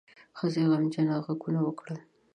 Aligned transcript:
ښځې 0.37 0.63
غمجنه 0.71 1.15
غږونه 1.25 1.59
وکړل. 1.63 1.99